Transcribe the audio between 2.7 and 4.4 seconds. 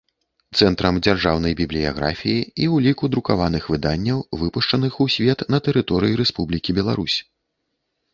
ўлiку друкаваных выданняў,